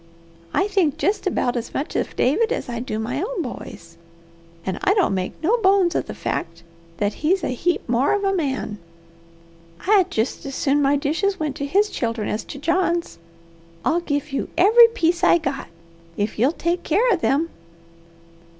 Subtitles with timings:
[0.51, 3.97] I think jest about as much of David as I do my own boys,
[4.65, 6.63] and I don't make no bones of the fact
[6.97, 8.79] that he's a heap more of a man.
[9.87, 13.19] I'd jest as soon my dishes went to his children as to John's.
[13.85, 15.67] I'll give you every piece I got,
[16.17, 17.49] if you'll take keer of them."